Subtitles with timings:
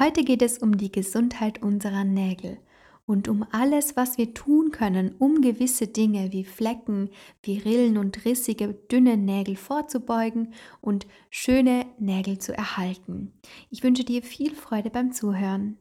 [0.00, 2.56] Heute geht es um die Gesundheit unserer Nägel
[3.04, 7.10] und um alles, was wir tun können, um gewisse Dinge wie Flecken,
[7.42, 13.34] wie Rillen und rissige, dünne Nägel vorzubeugen und schöne Nägel zu erhalten.
[13.68, 15.76] Ich wünsche dir viel Freude beim Zuhören.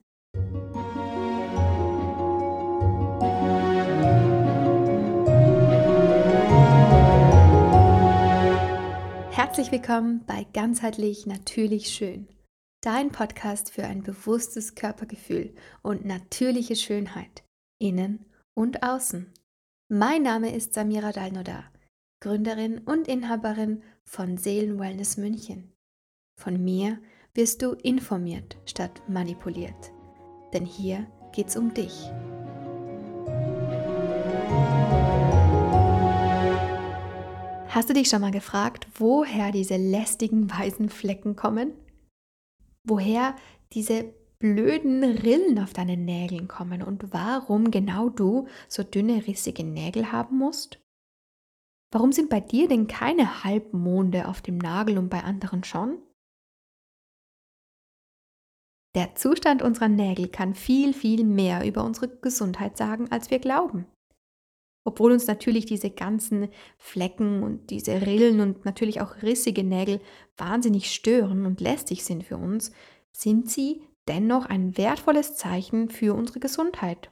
[9.31, 12.27] Herzlich willkommen bei Ganzheitlich Natürlich Schön
[12.81, 17.43] Dein Podcast für ein bewusstes Körpergefühl und natürliche Schönheit,
[17.77, 19.33] innen und außen.
[19.89, 21.65] Mein Name ist Samira Dalnoda,
[22.21, 25.73] Gründerin und Inhaberin von Seelenwellness München.
[26.39, 26.99] Von mir
[27.33, 29.91] wirst du informiert statt manipuliert,
[30.53, 32.09] denn hier geht's um dich.
[37.67, 41.73] Hast du dich schon mal gefragt, woher diese lästigen weißen Flecken kommen?
[42.83, 43.35] Woher
[43.73, 50.11] diese blöden Rillen auf deinen Nägeln kommen und warum genau du so dünne, rissige Nägel
[50.11, 50.79] haben musst?
[51.91, 56.01] Warum sind bei dir denn keine Halbmonde auf dem Nagel und bei anderen schon?
[58.95, 63.85] Der Zustand unserer Nägel kann viel, viel mehr über unsere Gesundheit sagen, als wir glauben.
[64.89, 70.01] Obwohl uns natürlich diese ganzen Flecken und diese Rillen und natürlich auch rissige Nägel
[70.35, 72.71] wahnsinnig stören und lästig sind für uns,
[73.11, 77.11] sind sie dennoch ein wertvolles Zeichen für unsere Gesundheit.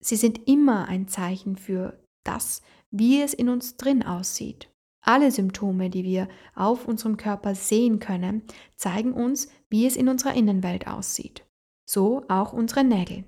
[0.00, 4.70] Sie sind immer ein Zeichen für das, wie es in uns drin aussieht.
[5.02, 8.44] Alle Symptome, die wir auf unserem Körper sehen können,
[8.76, 11.44] zeigen uns, wie es in unserer Innenwelt aussieht.
[11.84, 13.24] So auch unsere Nägel.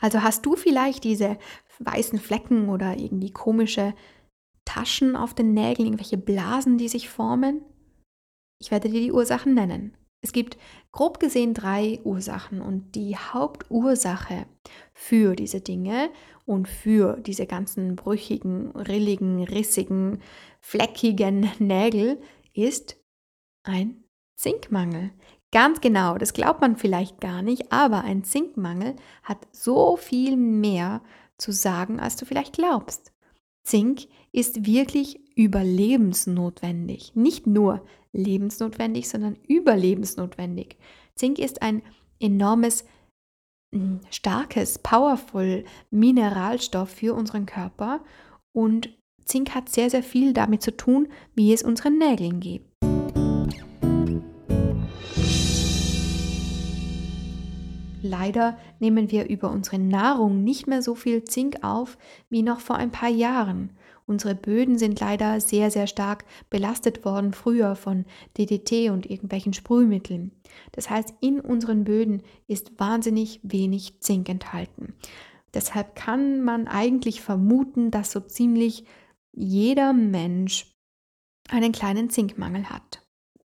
[0.00, 1.38] Also hast du vielleicht diese
[1.78, 3.94] weißen Flecken oder irgendwie komische
[4.64, 7.64] Taschen auf den Nägeln, irgendwelche Blasen, die sich formen?
[8.60, 9.96] Ich werde dir die Ursachen nennen.
[10.24, 10.56] Es gibt
[10.92, 14.46] grob gesehen drei Ursachen und die Hauptursache
[14.94, 16.10] für diese Dinge
[16.46, 20.22] und für diese ganzen brüchigen, rilligen, rissigen,
[20.60, 22.22] fleckigen Nägel
[22.54, 22.96] ist
[23.64, 24.04] ein
[24.36, 25.10] Zinkmangel.
[25.52, 31.02] Ganz genau, das glaubt man vielleicht gar nicht, aber ein Zinkmangel hat so viel mehr
[31.36, 33.12] zu sagen, als du vielleicht glaubst.
[33.62, 37.14] Zink ist wirklich überlebensnotwendig.
[37.14, 40.78] Nicht nur lebensnotwendig, sondern überlebensnotwendig.
[41.14, 41.82] Zink ist ein
[42.18, 42.86] enormes,
[43.74, 48.02] hm, starkes, powerful Mineralstoff für unseren Körper
[48.52, 52.71] und Zink hat sehr, sehr viel damit zu tun, wie es unseren Nägeln geht.
[58.02, 61.96] Leider nehmen wir über unsere Nahrung nicht mehr so viel Zink auf
[62.28, 63.70] wie noch vor ein paar Jahren.
[64.06, 68.04] Unsere Böden sind leider sehr, sehr stark belastet worden früher von
[68.36, 70.32] DDT und irgendwelchen Sprühmitteln.
[70.72, 74.94] Das heißt, in unseren Böden ist wahnsinnig wenig Zink enthalten.
[75.54, 78.84] Deshalb kann man eigentlich vermuten, dass so ziemlich
[79.32, 80.76] jeder Mensch
[81.48, 83.06] einen kleinen Zinkmangel hat.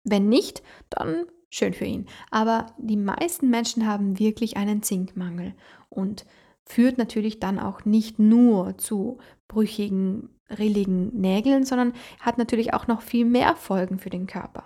[0.04, 2.06] Wenn nicht, dann schön für ihn.
[2.30, 5.54] Aber die meisten Menschen haben wirklich einen Zinkmangel
[5.88, 6.26] und
[6.64, 13.02] führt natürlich dann auch nicht nur zu brüchigen, rilligen Nägeln, sondern hat natürlich auch noch
[13.02, 14.64] viel mehr Folgen für den Körper.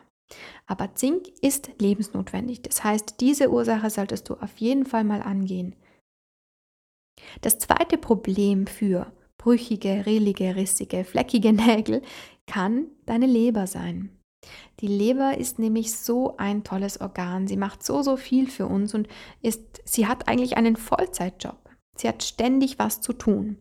[0.66, 2.62] Aber Zink ist lebensnotwendig.
[2.62, 5.74] Das heißt, diese Ursache solltest du auf jeden Fall mal angehen.
[7.40, 12.02] Das zweite Problem für brüchige, rillige, rissige, fleckige Nägel
[12.46, 14.17] kann deine Leber sein.
[14.80, 17.48] Die Leber ist nämlich so ein tolles Organ.
[17.48, 19.08] Sie macht so, so viel für uns und
[19.42, 21.58] ist, sie hat eigentlich einen Vollzeitjob.
[21.96, 23.58] Sie hat ständig was zu tun.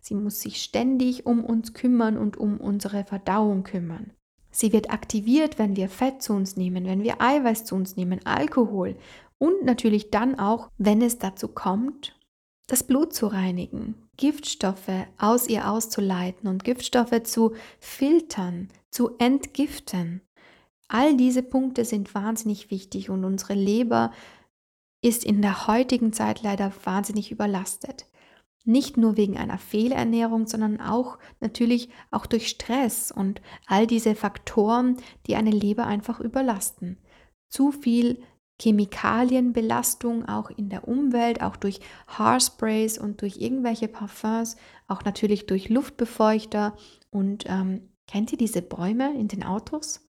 [0.00, 4.12] Sie muss sich ständig um uns kümmern und um unsere Verdauung kümmern.
[4.50, 8.24] Sie wird aktiviert, wenn wir Fett zu uns nehmen, wenn wir Eiweiß zu uns nehmen,
[8.24, 8.96] Alkohol
[9.38, 12.18] und natürlich dann auch, wenn es dazu kommt,
[12.66, 20.20] das Blut zu reinigen, Giftstoffe aus ihr auszuleiten und Giftstoffe zu filtern, zu entgiften.
[20.86, 24.12] All diese Punkte sind wahnsinnig wichtig und unsere Leber
[25.02, 28.06] ist in der heutigen Zeit leider wahnsinnig überlastet.
[28.64, 34.96] Nicht nur wegen einer Fehlernährung, sondern auch natürlich auch durch Stress und all diese Faktoren,
[35.26, 36.98] die eine Leber einfach überlasten.
[37.48, 38.22] Zu viel
[38.62, 44.56] Chemikalienbelastung auch in der Umwelt, auch durch Haarsprays und durch irgendwelche Parfums,
[44.86, 46.76] auch natürlich durch Luftbefeuchter.
[47.10, 50.08] Und ähm, kennt ihr diese Bäume in den Autos?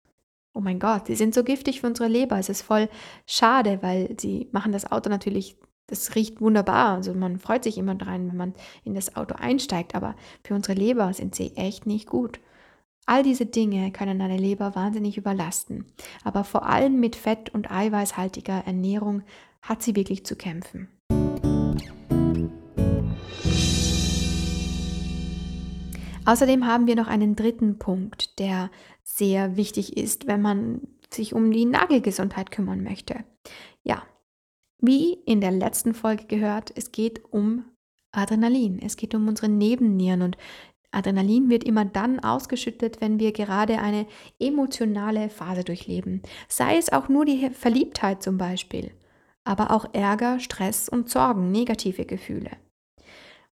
[0.54, 2.40] Oh mein Gott, die sind so giftig für unsere Leber.
[2.40, 2.90] Es ist voll
[3.28, 5.58] schade, weil sie machen das Auto natürlich,
[5.88, 6.96] das riecht wunderbar.
[6.96, 8.54] Also man freut sich immer dran, wenn man
[8.86, 12.40] in das Auto einsteigt, aber für unsere Leber sind sie echt nicht gut.
[13.06, 15.86] All diese Dinge können deine Leber wahnsinnig überlasten.
[16.24, 19.24] Aber vor allem mit fett- und eiweißhaltiger Ernährung
[19.62, 20.90] hat sie wirklich zu kämpfen.
[26.26, 28.72] Außerdem haben wir noch einen dritten Punkt, der
[29.04, 30.82] sehr wichtig ist, wenn man
[31.14, 33.24] sich um die Nagelgesundheit kümmern möchte.
[33.84, 34.04] Ja,
[34.80, 37.66] wie in der letzten Folge gehört, es geht um
[38.12, 38.80] Adrenalin.
[38.82, 40.38] Es geht um unsere Nebennieren und
[40.92, 44.08] Adrenalin wird immer dann ausgeschüttet, wenn wir gerade eine
[44.40, 46.22] emotionale Phase durchleben.
[46.48, 48.92] Sei es auch nur die Verliebtheit zum Beispiel,
[49.44, 52.52] aber auch Ärger, Stress und Sorgen, negative Gefühle.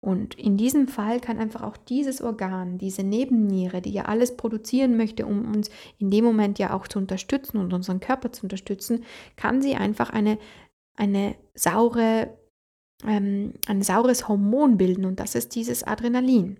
[0.02, 4.96] Und in diesem Fall kann einfach auch dieses Organ, diese Nebenniere, die ja alles produzieren
[4.96, 9.04] möchte, um uns in dem Moment ja auch zu unterstützen und unseren Körper zu unterstützen,
[9.36, 10.38] kann sie einfach eine,
[10.96, 12.38] eine saure,
[13.06, 16.56] ähm, ein saures Hormon bilden und das ist dieses Adrenalin.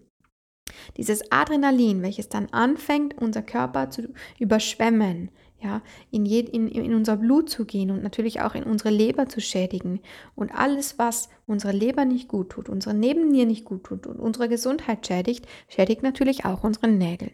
[0.98, 5.30] Dieses Adrenalin, welches dann anfängt, unser Körper zu überschwemmen,
[5.62, 9.28] ja, in, je, in, in unser Blut zu gehen und natürlich auch in unsere Leber
[9.28, 10.00] zu schädigen.
[10.34, 14.48] Und alles, was unsere Leber nicht gut tut, unsere Nebennieren nicht gut tut und unsere
[14.48, 17.30] Gesundheit schädigt, schädigt natürlich auch unsere Nägel.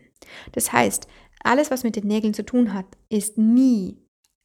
[0.52, 1.06] Das heißt,
[1.42, 3.98] alles, was mit den Nägeln zu tun hat, ist nie,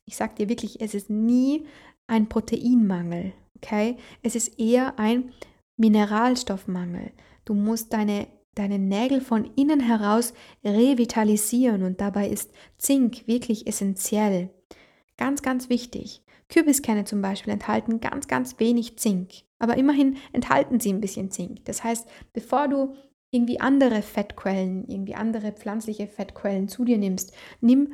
[0.05, 1.65] ich sage dir wirklich, es ist nie
[2.07, 3.97] ein Proteinmangel, okay?
[4.21, 5.31] Es ist eher ein
[5.77, 7.11] Mineralstoffmangel.
[7.45, 10.33] Du musst deine deine Nägel von innen heraus
[10.63, 14.49] revitalisieren und dabei ist Zink wirklich essentiell.
[15.17, 16.23] Ganz, ganz wichtig.
[16.49, 21.63] Kürbiskerne zum Beispiel enthalten ganz, ganz wenig Zink, aber immerhin enthalten sie ein bisschen Zink.
[21.65, 22.93] Das heißt, bevor du
[23.31, 27.93] irgendwie andere Fettquellen, irgendwie andere pflanzliche Fettquellen zu dir nimmst, nimm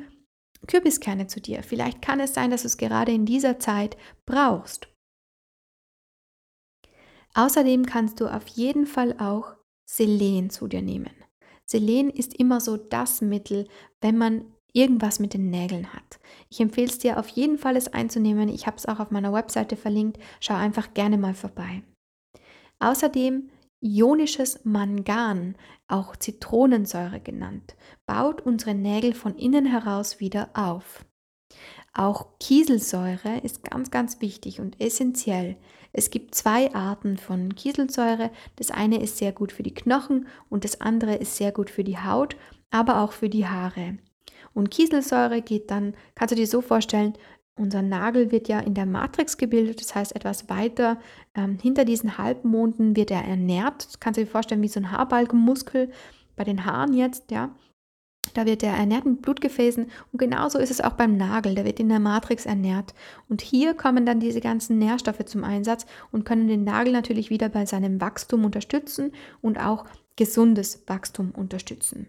[0.66, 1.62] Kürbiskerne zu dir.
[1.62, 3.96] Vielleicht kann es sein, dass du es gerade in dieser Zeit
[4.26, 4.88] brauchst.
[7.34, 9.57] Außerdem kannst du auf jeden Fall auch
[9.88, 11.10] Selen zu dir nehmen.
[11.64, 13.68] Selen ist immer so das Mittel,
[14.00, 16.20] wenn man irgendwas mit den Nägeln hat.
[16.50, 18.48] Ich empfehle es dir auf jeden Fall, es einzunehmen.
[18.48, 20.18] Ich habe es auch auf meiner Webseite verlinkt.
[20.40, 21.82] Schau einfach gerne mal vorbei.
[22.78, 23.50] Außerdem
[23.80, 25.56] ionisches Mangan,
[25.88, 27.76] auch Zitronensäure genannt,
[28.06, 31.04] baut unsere Nägel von innen heraus wieder auf.
[31.92, 35.56] Auch Kieselsäure ist ganz, ganz wichtig und essentiell.
[35.92, 38.30] Es gibt zwei Arten von Kieselsäure.
[38.56, 41.84] Das eine ist sehr gut für die Knochen und das andere ist sehr gut für
[41.84, 42.36] die Haut,
[42.70, 43.98] aber auch für die Haare.
[44.54, 47.14] Und Kieselsäure geht dann, kannst du dir so vorstellen,
[47.56, 50.98] unser Nagel wird ja in der Matrix gebildet, das heißt etwas weiter
[51.34, 53.86] ähm, hinter diesen Halbmonden wird er ernährt.
[53.86, 55.90] Das kannst du dir vorstellen wie so ein Haarbalkenmuskel
[56.36, 57.50] bei den Haaren jetzt, ja.
[58.34, 61.80] Da wird er ernährt mit Blutgefäßen und genauso ist es auch beim Nagel, der wird
[61.80, 62.94] in der Matrix ernährt.
[63.28, 67.48] Und hier kommen dann diese ganzen Nährstoffe zum Einsatz und können den Nagel natürlich wieder
[67.48, 69.84] bei seinem Wachstum unterstützen und auch
[70.16, 72.06] gesundes Wachstum unterstützen.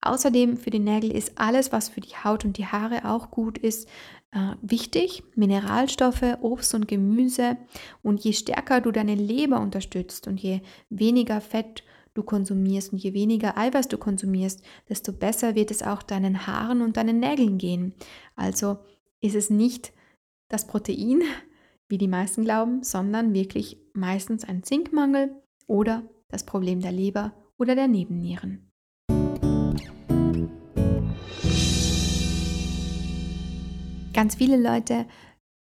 [0.00, 3.58] Außerdem für die Nägel ist alles, was für die Haut und die Haare auch gut
[3.58, 3.88] ist,
[4.32, 5.22] äh, wichtig.
[5.36, 7.56] Mineralstoffe, Obst und Gemüse.
[8.02, 11.84] Und je stärker du deine Leber unterstützt und je weniger Fett
[12.14, 16.80] du konsumierst und je weniger Eiweiß du konsumierst, desto besser wird es auch deinen Haaren
[16.80, 17.94] und deinen Nägeln gehen.
[18.36, 18.78] Also
[19.20, 19.92] ist es nicht
[20.48, 21.22] das Protein,
[21.88, 25.34] wie die meisten glauben, sondern wirklich meistens ein Zinkmangel
[25.66, 28.70] oder das Problem der Leber oder der Nebennieren.
[34.12, 35.06] Ganz viele Leute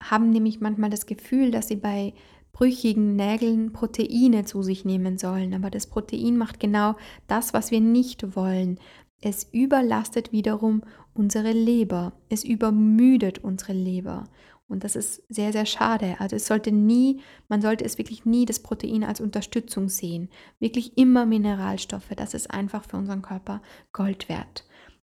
[0.03, 2.13] haben nämlich manchmal das Gefühl, dass sie bei
[2.53, 5.55] brüchigen Nägeln Proteine zu sich nehmen sollen.
[5.55, 8.79] Aber das Protein macht genau das, was wir nicht wollen.
[9.21, 10.82] Es überlastet wiederum
[11.15, 12.13] unsere Leber.
[12.29, 14.25] Es übermüdet unsere Leber.
[14.69, 16.17] Und das ist sehr, sehr schade.
[16.19, 20.31] Also es sollte nie, man sollte es wirklich nie das Protein als Unterstützung sehen.
[20.61, 22.09] Wirklich immer Mineralstoffe.
[22.17, 23.61] Das ist einfach für unseren Körper
[23.93, 24.65] Gold wert.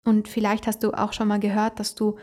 [0.05, 2.17] Und vielleicht hast du auch schon mal gehört, dass du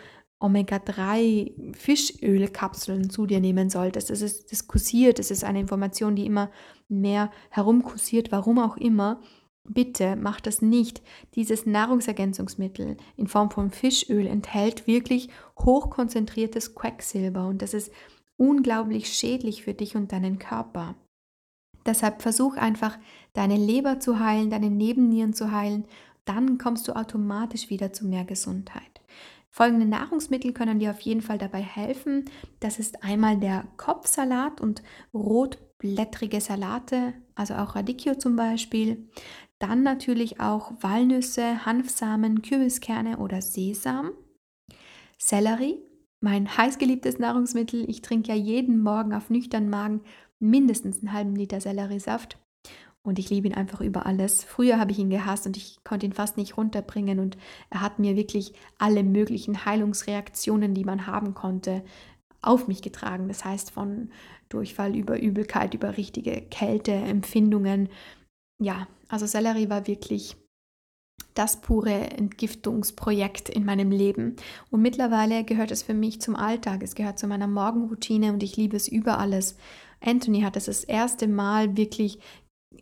[0.45, 4.11] Omega-3 Fischölkapseln zu dir nehmen solltest.
[4.11, 6.51] Das ist das kursiert, das ist eine Information, die immer
[6.89, 9.21] mehr herumkursiert, warum auch immer.
[9.67, 11.01] Bitte mach das nicht.
[11.35, 17.91] Dieses Nahrungsergänzungsmittel in Form von Fischöl enthält wirklich hochkonzentriertes Quecksilber und das ist
[18.37, 20.95] unglaublich schädlich für dich und deinen Körper.
[21.87, 22.99] Deshalb versuch einfach,
[23.33, 25.85] deine Leber zu heilen, deine Nebennieren zu heilen.
[26.25, 29.03] Dann kommst du automatisch wieder zu mehr Gesundheit.
[29.55, 32.25] Folgende Nahrungsmittel können dir auf jeden Fall dabei helfen.
[32.59, 34.83] Das ist einmal der Kopfsalat und
[35.15, 39.09] rotblättrige Salate, also auch Radicchio zum Beispiel.
[39.61, 44.11] Dann natürlich auch Walnüsse, Hanfsamen, Kürbiskerne oder Sesam.
[45.19, 45.79] Sellerie,
[46.21, 47.89] mein heißgeliebtes Nahrungsmittel.
[47.89, 50.01] Ich trinke ja jeden Morgen auf nüchternen Magen
[50.41, 52.39] mindestens einen halben Liter Selleriesaft.
[53.05, 54.43] Und ich liebe ihn einfach über alles.
[54.43, 57.37] Früher habe ich ihn gehasst und ich konnte ihn fast nicht runterbringen und
[57.71, 61.85] er hat mir wirklich alle möglichen Heilungsreaktionen, die man haben konnte,
[62.41, 63.29] auf mich getragen.
[63.29, 64.11] Das heißt von
[64.49, 67.89] Durchfall über Übelkeit, über richtige Kälteempfindungen.
[68.61, 70.37] Ja, also Sellerie war wirklich
[71.35, 74.37] das pure Entgiftungsprojekt in meinem Leben.
[74.71, 76.83] Und mittlerweile gehört es für mich zum Alltag.
[76.83, 79.57] Es gehört zu meiner Morgenroutine und ich liebe es über alles.
[80.01, 82.21] Anthony hat es das erste Mal wirklich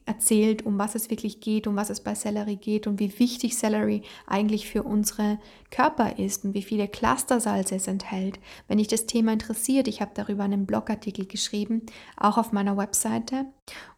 [0.05, 3.57] erzählt, um was es wirklich geht, um was es bei Celery geht und wie wichtig
[3.57, 5.39] Celery eigentlich für unsere
[5.71, 8.39] Körper ist und wie viele Clustersalze es enthält.
[8.69, 11.83] Wenn dich das Thema interessiert, ich habe darüber einen Blogartikel geschrieben,
[12.17, 13.47] auch auf meiner Webseite.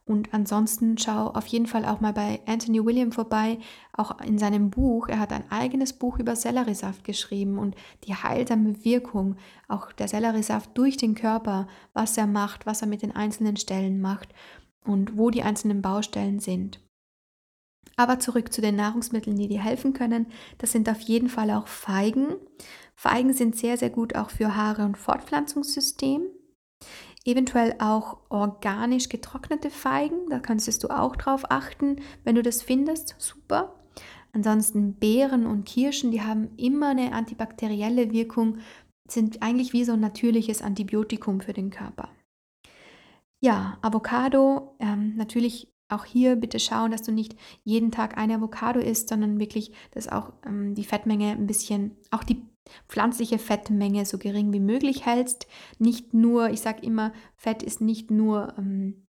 [0.07, 3.59] Und ansonsten schau auf jeden Fall auch mal bei Anthony William vorbei,
[3.95, 5.09] auch in seinem Buch.
[5.09, 7.75] Er hat ein eigenes Buch über Selleriesaft geschrieben und
[8.07, 9.37] die heilsame Wirkung,
[9.67, 14.03] auch der Selleriesaft durch den Körper, was er macht, was er mit den einzelnen Stellen
[14.03, 14.29] macht
[14.85, 16.81] und wo die einzelnen Baustellen sind.
[17.97, 20.27] Aber zurück zu den Nahrungsmitteln, die dir helfen können.
[20.59, 22.35] Das sind auf jeden Fall auch Feigen.
[22.97, 26.23] Feigen sind sehr, sehr gut auch für Haare- und Fortpflanzungssystem.
[27.25, 33.15] Eventuell auch organisch getrocknete Feigen, da kannst du auch drauf achten, wenn du das findest,
[33.19, 33.81] super.
[34.33, 38.59] Ansonsten Beeren und Kirschen, die haben immer eine antibakterielle Wirkung,
[39.09, 42.11] sind eigentlich wie so ein natürliches Antibiotikum für den Körper.
[43.45, 48.81] Ja, Avocado, ähm, natürlich auch hier bitte schauen, dass du nicht jeden Tag eine Avocado
[48.81, 52.43] isst, sondern wirklich, dass auch ähm, die Fettmenge ein bisschen, auch die
[52.89, 55.47] pflanzliche Fettmenge so gering wie möglich hältst.
[55.79, 59.07] Nicht nur, ich sage immer, Fett ist nicht nur ähm,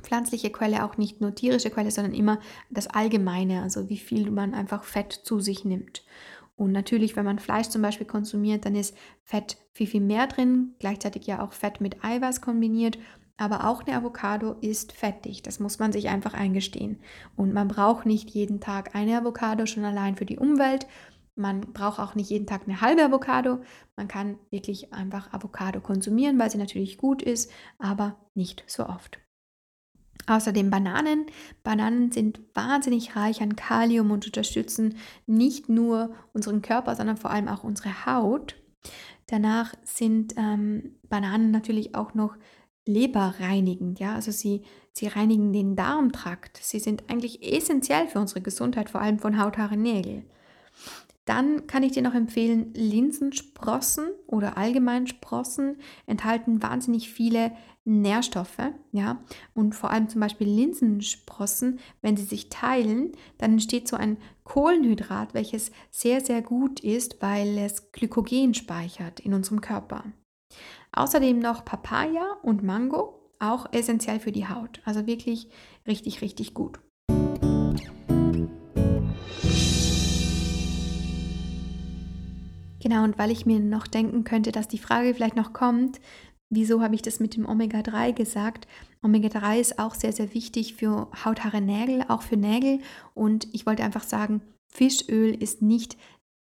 [0.00, 2.38] pflanzliche Quelle, auch nicht nur tierische Quelle, sondern immer
[2.70, 6.04] das Allgemeine, also wie viel man einfach Fett zu sich nimmt.
[6.54, 10.76] Und natürlich, wenn man Fleisch zum Beispiel konsumiert, dann ist Fett viel, viel mehr drin,
[10.78, 12.96] gleichzeitig ja auch Fett mit Eiweiß kombiniert
[13.36, 15.42] aber auch eine Avocado ist fettig.
[15.42, 17.00] Das muss man sich einfach eingestehen.
[17.36, 20.86] Und man braucht nicht jeden Tag eine Avocado schon allein für die Umwelt.
[21.34, 23.60] Man braucht auch nicht jeden Tag eine halbe Avocado.
[23.96, 29.18] Man kann wirklich einfach Avocado konsumieren, weil sie natürlich gut ist, aber nicht so oft.
[30.26, 31.26] Außerdem Bananen.
[31.64, 34.96] Bananen sind wahnsinnig reich an Kalium und unterstützen
[35.26, 38.56] nicht nur unseren Körper, sondern vor allem auch unsere Haut.
[39.26, 42.36] Danach sind ähm, Bananen natürlich auch noch
[42.86, 44.62] leberreinigend, ja, also sie,
[44.92, 46.58] sie reinigen den Darmtrakt.
[46.62, 50.24] Sie sind eigentlich essentiell für unsere Gesundheit, vor allem von Haut, Haare, Nägel.
[51.24, 57.52] Dann kann ich dir noch empfehlen, Linsensprossen oder allgemein Sprossen enthalten wahnsinnig viele
[57.84, 59.22] Nährstoffe, ja,
[59.54, 65.34] und vor allem zum Beispiel Linsensprossen, wenn sie sich teilen, dann entsteht so ein Kohlenhydrat,
[65.34, 70.04] welches sehr, sehr gut ist, weil es Glykogen speichert in unserem Körper.
[70.92, 74.80] Außerdem noch Papaya und Mango, auch essentiell für die Haut.
[74.84, 75.48] Also wirklich
[75.86, 76.80] richtig, richtig gut.
[82.80, 86.00] Genau, und weil ich mir noch denken könnte, dass die Frage vielleicht noch kommt,
[86.50, 88.66] wieso habe ich das mit dem Omega-3 gesagt?
[89.02, 92.80] Omega-3 ist auch sehr, sehr wichtig für Haut, Haare, Nägel, auch für Nägel.
[93.14, 95.96] Und ich wollte einfach sagen, Fischöl ist nicht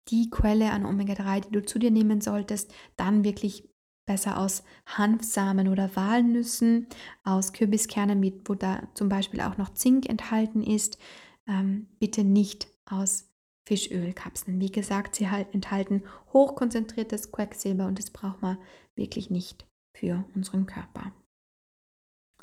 [0.09, 2.73] die Quelle an Omega-3, die du zu dir nehmen solltest.
[2.95, 3.69] Dann wirklich
[4.05, 6.87] besser aus Hanfsamen oder Walnüssen,
[7.23, 10.97] aus Kürbiskernen, wo da zum Beispiel auch noch Zink enthalten ist.
[11.47, 13.29] Ähm, bitte nicht aus
[13.65, 14.59] Fischölkapseln.
[14.59, 16.03] Wie gesagt, sie halt enthalten
[16.33, 18.57] hochkonzentriertes Quecksilber und das braucht man
[18.95, 21.11] wirklich nicht für unseren Körper.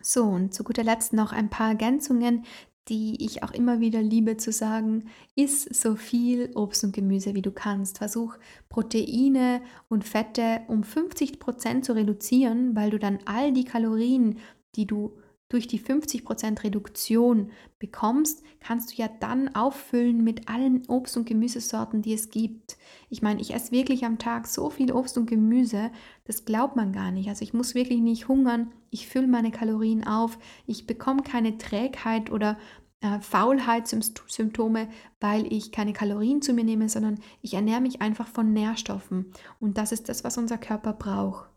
[0.01, 2.45] So, und zu guter Letzt noch ein paar Ergänzungen,
[2.89, 5.05] die ich auch immer wieder liebe zu sagen,
[5.35, 7.99] iss so viel Obst und Gemüse wie du kannst.
[7.99, 8.37] Versuch
[8.69, 14.39] Proteine und Fette um 50 Prozent zu reduzieren, weil du dann all die Kalorien,
[14.75, 15.13] die du
[15.49, 22.03] durch die 50% Reduktion bekommst, kannst du ja dann auffüllen mit allen Obst- und Gemüsesorten,
[22.03, 22.77] die es gibt.
[23.09, 25.91] Ich meine, ich esse wirklich am Tag so viel Obst und Gemüse,
[26.25, 27.29] das glaubt man gar nicht.
[27.29, 32.31] Also ich muss wirklich nicht hungern, ich fülle meine Kalorien auf, ich bekomme keine Trägheit
[32.31, 32.59] oder
[33.01, 34.89] äh, Faulheitssymptome,
[35.21, 39.33] weil ich keine Kalorien zu mir nehme, sondern ich ernähre mich einfach von Nährstoffen.
[39.61, 41.49] Und das ist das, was unser Körper braucht.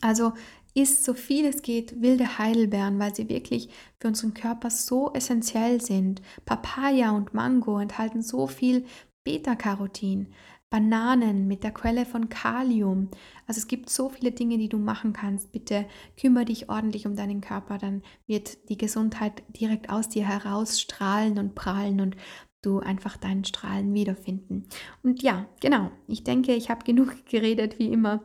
[0.00, 0.32] Also
[0.74, 5.80] isst so viel es geht wilde Heidelbeeren, weil sie wirklich für unseren Körper so essentiell
[5.80, 6.22] sind.
[6.44, 8.84] Papaya und Mango enthalten so viel
[9.24, 10.28] Beta-Carotin.
[10.70, 13.08] Bananen mit der Quelle von Kalium.
[13.46, 15.50] Also es gibt so viele Dinge, die du machen kannst.
[15.50, 15.86] Bitte
[16.20, 21.38] kümmere dich ordentlich um deinen Körper, dann wird die Gesundheit direkt aus dir heraus strahlen
[21.38, 22.16] und prallen und
[22.60, 24.68] du einfach deinen Strahlen wiederfinden.
[25.02, 28.22] Und ja, genau, ich denke, ich habe genug geredet, wie immer,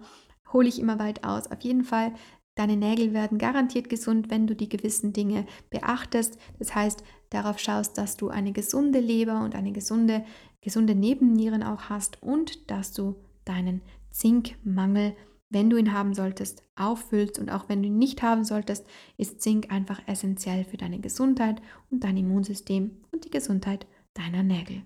[0.54, 1.52] hole ich immer weit aus.
[1.52, 2.14] Auf jeden Fall
[2.56, 6.38] Deine Nägel werden garantiert gesund, wenn du die gewissen Dinge beachtest.
[6.60, 10.24] Das heißt, darauf schaust, dass du eine gesunde Leber und eine gesunde,
[10.62, 13.82] gesunde Nebennieren auch hast und dass du deinen
[14.12, 15.16] Zinkmangel,
[15.50, 17.40] wenn du ihn haben solltest, auffüllst.
[17.40, 18.86] Und auch wenn du ihn nicht haben solltest,
[19.18, 24.84] ist Zink einfach essentiell für deine Gesundheit und dein Immunsystem und die Gesundheit deiner Nägel.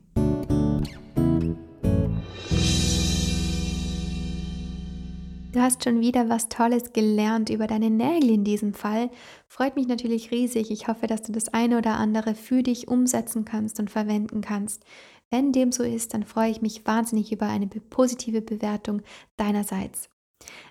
[5.58, 9.10] Du hast schon wieder was Tolles gelernt über deine Nägel in diesem Fall.
[9.48, 10.70] Freut mich natürlich riesig.
[10.70, 14.86] Ich hoffe, dass du das eine oder andere für dich umsetzen kannst und verwenden kannst.
[15.32, 19.02] Wenn dem so ist, dann freue ich mich wahnsinnig über eine positive Bewertung
[19.36, 20.12] deinerseits.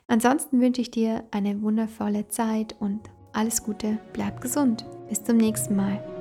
[0.07, 3.01] Ansonsten wünsche ich dir eine wundervolle Zeit und
[3.33, 4.87] alles Gute, bleib gesund.
[5.09, 6.16] Bis zum nächsten Mal.